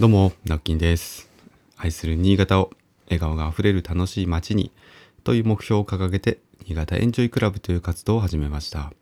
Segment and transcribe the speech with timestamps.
[0.00, 1.28] どうも、ナッキンです。
[1.76, 2.70] 愛する新潟を
[3.06, 4.70] 笑顔があふれる楽しい街に
[5.24, 8.92] という目標を掲げて、新潟エンジョイクラブという活動を始めました。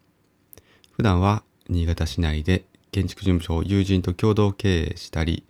[0.93, 5.45] 普段は新潟市内で建築事務所を友人と共同経営したり、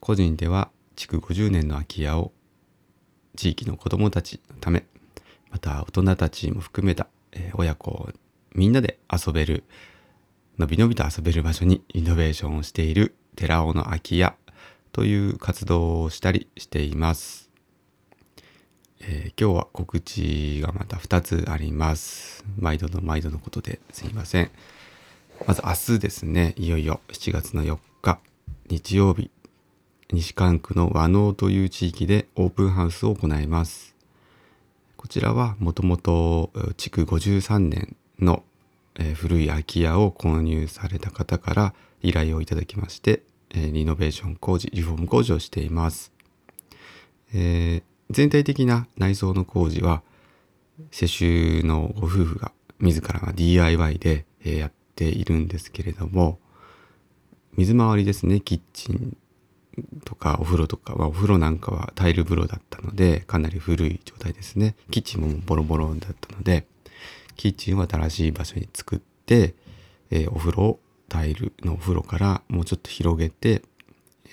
[0.00, 2.32] 個人では築50年の空き家を
[3.36, 4.84] 地域の子どもたちのため、
[5.52, 7.06] また大人たちも含めた、
[7.54, 8.10] 親子
[8.52, 9.62] みんなで遊べる、
[10.58, 14.34] のびのびと遊べる場所にイノベーションをしている寺尾の空き家
[14.98, 17.50] という活動をしたりしています。
[19.00, 22.44] えー今日は告知がまた2つあります。
[22.58, 24.50] 毎度の毎度のことですいません。
[25.46, 28.18] まず明日ですね、いよいよ7月の4日、
[28.68, 29.30] 日曜日、
[30.12, 33.94] 西関区の和能という地域でオープンハウスを行います。
[34.96, 38.42] こちらはもともと築53年の、
[38.96, 46.12] え古い空き家を購入された方から依頼をいただきまして、えリノベーション工事、リフォーム工事をしています。
[47.32, 50.02] えー全体的な内装の工事は
[50.90, 56.38] 世襲のご夫婦が自らが DIY でえやっているんですけれども
[57.56, 59.16] 水回りですねキッチン
[60.04, 66.66] とかお風呂とかはお風呂なんかはタイル風呂だったのでかなり古い状態ですねキッチンもボロボロだったので
[67.36, 69.54] キッチンは新しい場所に作って、
[70.10, 73.62] えーお風呂をタイルのお風呂からもうちょっと広げて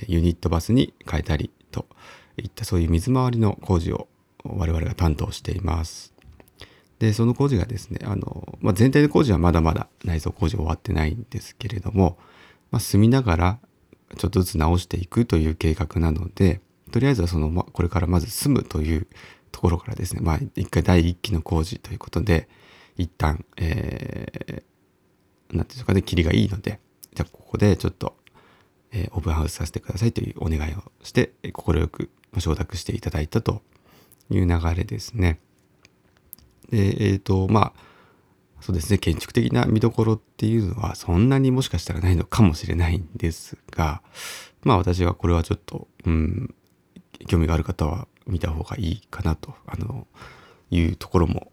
[0.08, 1.86] ユニットバスに変えたりと
[2.38, 4.08] いったそういう水回りの工事を
[4.44, 6.14] 我々が担当しています。
[7.00, 12.18] でその工事がですねあの、まあ、全体の工事はまだまだ内装工事終わってないんですけれども、
[12.72, 13.60] まあ、住みながら
[14.18, 19.08] ちょっとずつ直していくという計画なのでとりあえずはその、ま、これからまず住むという
[19.52, 22.48] ところからですねまあ一回第一期の工事ということで
[22.98, 24.64] 一旦えー、
[25.52, 26.80] なんていうんですかね切りがいいので
[27.14, 28.16] じゃあここでちょっと、
[28.92, 33.62] えーオープンハウスさせてくださいというお願いをしてえー快く承諾していただいたと
[34.30, 35.40] いう流れですね。
[36.70, 37.96] でえっ、とまあ
[38.60, 44.02] そうですね建築的な見どころっていうのはそんなにもしかしたらないのかもしれないんですが
[44.64, 46.56] まあ私はこれはちょっとうん
[47.28, 50.08] 興味がある方は見た方がいいかなとあの
[50.72, 51.52] いうところも、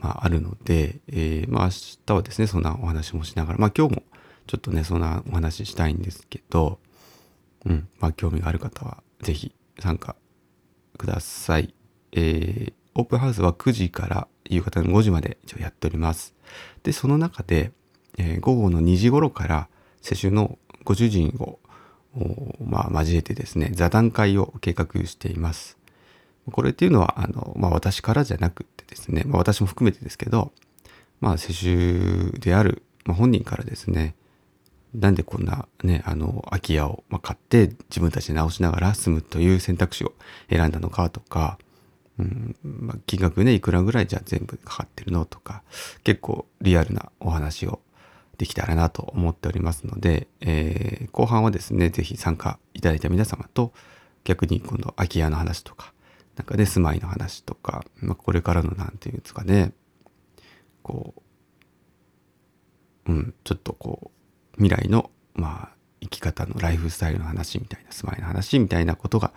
[0.00, 1.70] まあ、あるので、えーまあ明
[2.06, 4.02] 日はですねそんなお話もしながらまあ今日も
[4.46, 6.78] ちょっとねそんなお話ししたいんですけど、
[7.66, 10.16] うんまあ、興味がある方は是非参加
[10.96, 11.74] ください。
[12.12, 16.34] えーオープンハウスは9時から夕方の5時まで一応やっております。
[16.82, 17.70] で、その中で、
[18.16, 19.68] えー午後の2時頃から
[20.02, 21.60] 世襲のご主人を、
[22.60, 25.77] まあ、交えてですね、座談会を計画しています。
[26.50, 30.52] これっていうのは、あの、まあ、私からじゃなくてですね、まあ、私も含めてですけど、
[31.20, 34.14] まあ、世襲である、まあ、本人からですね、
[34.94, 40.12] なんでこんなね、あの、空き家を、買って自分たちで直しながら住むという選択肢を
[40.48, 41.58] 選んだのかとか、
[42.18, 45.62] うんまあ、金額ね、いくらぐらいじゃ全部かかってるのとか、
[46.04, 47.80] 結構リアルなお話を
[48.38, 53.72] できたらなと思っておりますので、えー後半はですね、ぜひ参加いただいた皆様と、
[54.24, 55.92] 逆に今度空き家の話とか、
[56.38, 59.72] なんかね、住まいの話とか、まあ、これからのなんていうんですかね、
[60.84, 61.14] こ
[63.08, 64.12] う、うん、ちょっとこ
[64.56, 69.32] う、未来の、まあ、生き方のライフスタイルの話みたいな、住まいの話みたいなことが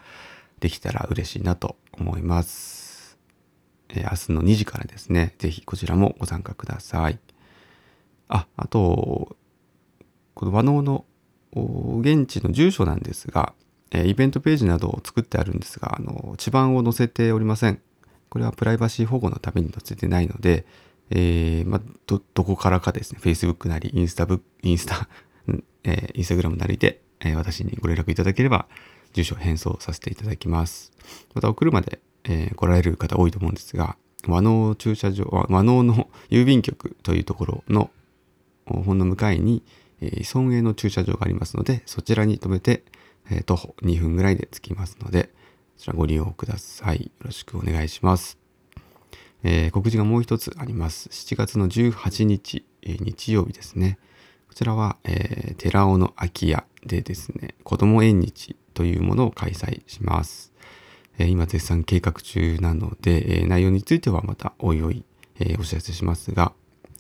[0.60, 3.18] できたら嬉しいなと思います。
[3.90, 7.20] えー明日の2時からですね、ぜひこちらもご参加ください。
[8.28, 9.36] あ、あと、
[10.36, 11.06] この和能の
[12.00, 13.56] 現地の住所なんですが、
[13.92, 17.82] えイベントページなどを作ってあるんですが、あの、地番を載せておりません。
[18.30, 20.66] これはプライバシー保護のために載せてないので、
[21.10, 25.10] えーまあ、ど、どこからかですね、Facebook なり、インスタブ、インスタ、
[25.84, 28.68] えー、インスタグラムなりで、えー私にご連絡いただければ、
[29.14, 30.94] 住所を返送させていただきます。
[31.34, 33.98] また、お車で、え来られる方多いと思うんですが、
[34.28, 37.92] 和能駐車場、和能の 郵便局というところの、
[38.66, 39.64] ほんの向かいに、
[40.00, 42.84] えー、村営の駐車場がありますので、そちらに停めて、
[43.32, 45.30] えー徒歩2分ぐらいで着きますので、
[45.78, 47.06] そちらご利用ください。
[47.06, 48.38] よろしくお願いします。
[49.44, 51.10] えー告知がもう一つあります。
[51.10, 53.98] 7月の18日、えー日曜日ですね。
[54.48, 60.52] こちらは、えー寺尾の空き家でですね、子供縁日というものを開催します。
[61.18, 65.04] えー今絶賛計画中なので、えー内容についてはまたおいおい、
[65.40, 66.54] えーお知らせしますが、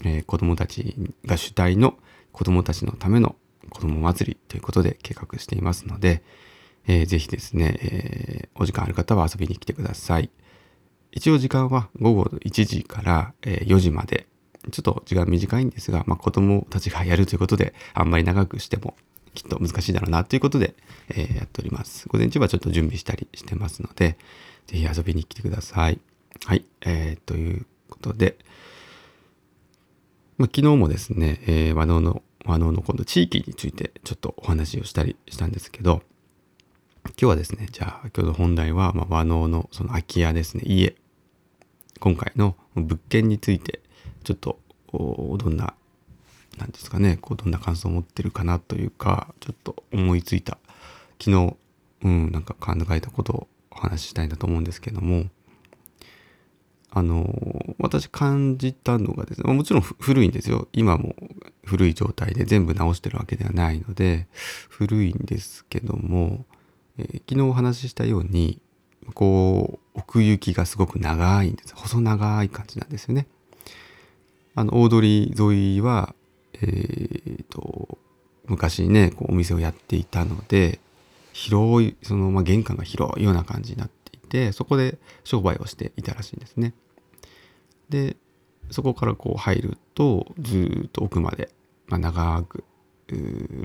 [0.04, 0.96] えー子供たち
[1.26, 1.98] が主体の
[2.32, 3.36] 子供たちのための
[3.70, 6.24] 子供祭りということで計画していますので、
[6.88, 10.30] えーぜひですね、えーお時間ある方は遊びに来てください。
[11.12, 14.28] 一応時間は午後1時から4時まで。
[14.70, 18.96] ちょっと時間短いんですが、まあ、子供たちがやるということで、あんまり長くしても
[19.34, 20.76] きっと難しいだろうなということで、
[21.10, 22.08] えー、やっております。
[22.10, 24.18] 午前中はちょっと準備したりしてますので、
[24.68, 26.00] ぜひ遊びに来てください。
[26.46, 26.66] はい。
[26.82, 28.38] えー、ということで、
[30.38, 36.02] まあ、昨日もですね、えー、和能の、和能の今度地域についてちょっとお話をしたりしたんですけど、
[37.06, 40.96] 今日はですね、じゃあ今日の本題は、まあ、和能のその空き家ですね、家。
[42.00, 43.82] 今回の物件について、
[44.24, 44.60] ちょっと
[44.92, 45.74] どんな、
[46.58, 50.58] なんですかね、こうどんな感想を持ってるかなというか、ちょっと思いついた、
[51.20, 51.56] 昨日、
[52.04, 55.26] うん、なんか考えたことをお話ししたいなと思うんですけども、
[56.94, 60.68] あの、私感じたのがですね、もちろん古いんですよ。
[60.74, 61.16] 今も
[61.64, 64.28] 古い状態で全部直してるわけではないので、
[64.70, 66.46] 古いんですけども、
[66.98, 68.62] えー、昨日お話ししたように、
[69.14, 71.74] こう、奥行きがすごく長いんです。
[71.76, 73.28] 細長い感じなんですよね。
[74.56, 76.14] あの、大通り沿いは、
[76.56, 77.98] えー、と、
[78.48, 80.82] 昔ね、こうお店をやっていたので、
[81.32, 86.74] 広い、その、まあ、玄関が広いような感じになっていて、そこで商売をしていたらしいんですね。
[87.92, 88.16] で、
[88.72, 91.54] そこからこう入ると、ずっと奥まで、
[91.88, 92.64] まあ、長く、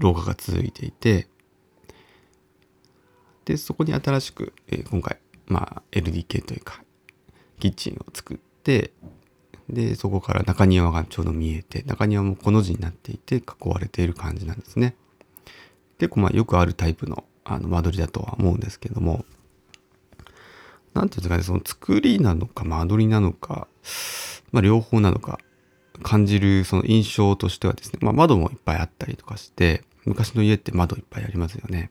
[0.01, 1.29] 廊下が続いていて、
[3.45, 6.83] で、そこに新しく、えー、今回、まあ、LDK というか、
[7.61, 8.93] キッチンを作って、
[9.69, 14.97] で、そこから中庭がちょうど見えて、中庭もこの字になっていて、囲われている感じなんですね。
[15.99, 19.25] 結構まあよくあるタイプのあの間取りだとは思うんですけども、
[20.97, 23.69] なんていうんですかね、その作りなのか間取りなのか、
[24.51, 25.39] まあ両方なのか、
[26.03, 31.91] 感じるその印象としてはですね、まあ窓もいっぱいあったりとかして、昔の家って窓いっぱいありますよね。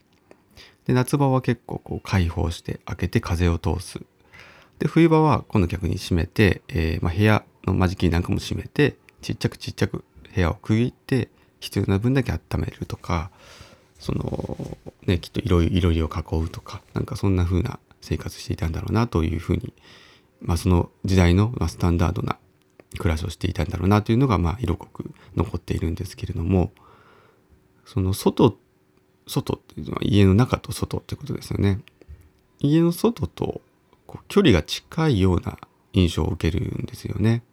[0.85, 4.01] で、夏場は結構こう開放して開けて風を通す。
[4.79, 10.03] で、冬場は今度逆に閉めて、えー、まあ部屋の間仕切りなんかも閉めて、ちっちゃくちっちゃく
[10.33, 11.29] 部屋を区切って、
[11.59, 13.31] 必要な分だけ温めるとか、
[13.99, 19.73] その、ね、きっといろいろを囲うとか、なんかそんな風な生活していたんだろうなというふうに、
[20.41, 22.37] まあその時代のスタンダードな
[22.97, 26.71] 暮らしをしていたんだろうなというのが、まあ色濃く残っているんですけれども、
[27.85, 28.57] その外、
[29.27, 31.81] 外っていうのは家の中と外ってことですよね。
[32.59, 33.61] 家の外と
[34.07, 35.57] こう距離が近いような
[35.93, 37.43] 印象を受けるんですよね。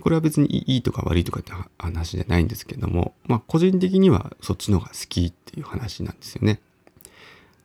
[0.00, 6.60] これは別にいいとか悪いとかって話じゃないんですけども、まあ個人的にはそっちの方が好きっていう話なんですよね。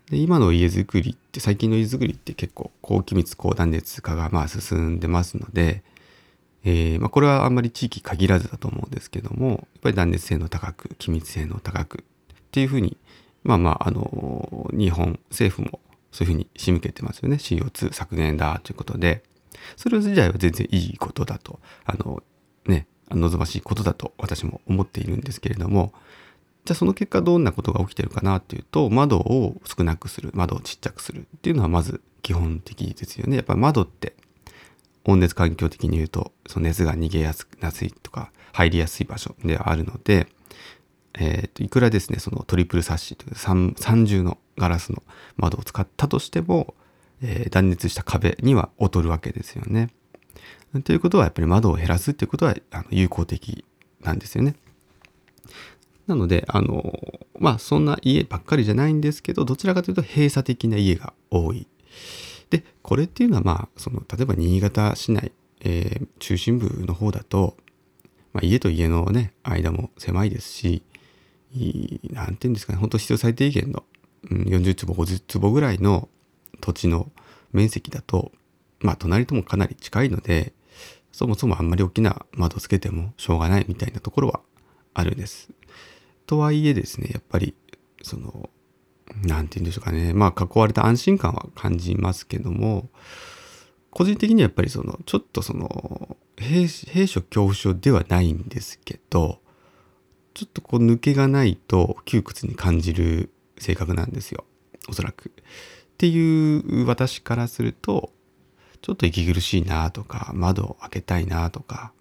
[0.09, 5.83] で今の家づくりって最近の家づくりって結構高気密高断熱化がまあ進んでますので、
[6.63, 12.97] えー、まあ、これはあんまり地域限らずだと思うんですけどもやっぱり断熱性能高く気密性能高くっていうふうに
[13.44, 15.79] まあまああの日本政府も
[16.11, 17.35] そういうふうに仕向けてますよね。
[17.35, 19.23] CO2 削減だということで
[19.77, 22.23] それ自体は全然いいことだとあの
[22.65, 25.94] ね望ましいことだと私も思っているんですけれども
[26.69, 34.13] じゃあその結果どんなことが起きてるかなっていうと窓を少なくする窓をちっちゃくするっていうのはまず基本的ですよねやっぱり窓って
[35.04, 37.48] 温熱環境的に言うとその熱が逃げやす
[37.86, 40.27] いとか入りやすい場所ではあるので、
[41.16, 43.74] えー、といくらですねそのトリプルサッシという三
[44.06, 45.01] 重のガラスの
[45.38, 46.75] 窓を使ったとしても、
[47.24, 49.89] えー、断熱した壁には劣るわけですよね。
[50.83, 53.66] ということはやっぱり窓を減らすっていうことはあの有効的
[54.01, 54.54] なんですよね。
[56.09, 57.00] なので、あの、
[57.39, 61.68] まあそんな家ばっかりじゃないんですけど、どちらかというと閉鎖的な家が多い。
[62.49, 67.56] で、これっていうのはまあ、その、例えば新潟市内、えー、中心部の方だと、
[68.33, 70.83] まあ、家と家のね、間も狭いですし、
[72.11, 73.83] なんていうんですかね、本当必要最低限の、
[74.30, 76.09] うん、40坪、50坪ぐらいの
[76.61, 77.11] 土地の
[77.54, 78.31] 面積だと、
[78.80, 80.54] まあ隣ともかなり近いので、
[81.11, 84.42] そもそもあんまり大きな窓つけてもしょうがないみたいなところは
[84.94, 85.49] あるんです。
[86.30, 87.56] とはいえですね、やっぱり、
[88.04, 88.52] その、
[89.24, 90.14] なんて言うんでしょうかね。
[90.14, 92.92] まあ、囲われた安心感は感じますけども、
[93.90, 99.40] 個人的にはやっぱりその、ちょっとその、兵兵所恐怖症ではないんですけど、
[100.36, 104.45] ちょっとこう抜けがないと窮屈に感じる性格なんですよ。
[104.88, 105.31] おそらく。
[105.31, 105.31] っ
[105.98, 108.14] ていう私からすると、
[108.83, 111.92] ちょっと息苦しいなとか、窓を開けたいなとか、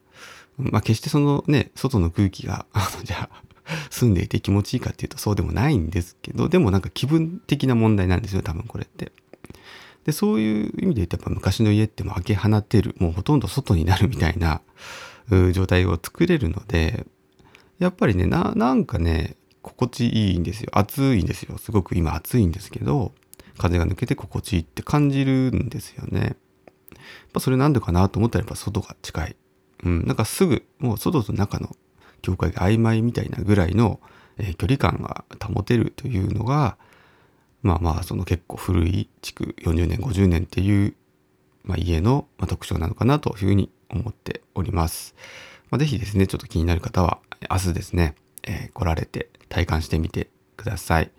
[0.59, 3.48] まあ決してそのね、外の空気が、あの、じゃあ、
[3.91, 9.13] 住んでいて気持ちいいかっていうとそうでもないんですけど、でもなんか気分的な問題なんですよ、多分これって。
[10.05, 14.63] で、そういう意味で言うとやっぱ昔の家っても開け放てる、もうほとんど外になるみたいな
[15.53, 17.07] 状態を作れるので、
[17.79, 20.71] やっぱりね、な、なんかね、心地いいんですよ。
[20.73, 21.59] 暑いんですよ。
[21.59, 23.13] すごく今暑いんですけど、
[23.59, 26.21] 風が抜けて心地いいって感じるんですよね。
[26.21, 26.37] やっ
[27.33, 29.37] ぱそれなんでかなと思ったらやっぱ外が近い。
[29.85, 31.77] うん、なんかすぐ、もう外と中の
[32.23, 34.01] 境界が曖昧みたいなぐらいの
[34.39, 36.79] えー、距離感が保てるというのが
[37.63, 40.95] まあまあその結構古い築40年50年っていう、
[41.65, 45.15] まあ、家の特徴なのかなというふうに思っております。
[45.71, 47.19] まあ、ぜひですねちょっと気になる方は
[47.51, 51.11] 明日ですね、えー、来られて体感してみてください。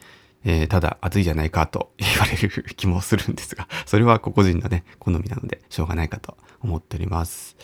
[0.46, 7.58] えー、ただ暑いじゃないかと言われる気もするんですが、それは個々人のね、好みなのでしょうがないかと思っております。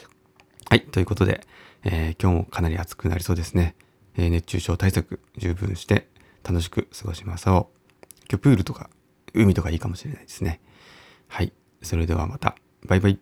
[0.67, 1.45] はい、ということで、
[1.84, 3.75] えー、今日もかなり暑くなりそうですね。
[4.17, 6.07] えー、熱中症対策十分して
[6.43, 7.69] 楽しく過ごしましょ
[8.01, 8.05] う。
[8.31, 8.89] 今日プールとか
[9.36, 10.60] 海とかいいかもしれないですね。
[11.27, 11.53] はい、
[11.84, 12.55] それではまた。
[12.88, 13.19] バイバイ。